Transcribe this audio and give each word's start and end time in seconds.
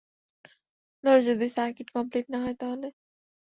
ধরো 1.03 1.21
যদি 1.29 1.47
circuit 1.55 1.87
complete 1.95 2.25
না 2.29 2.39
হয় 2.43 2.55
তা 2.59 2.65
হলে? 2.71 2.87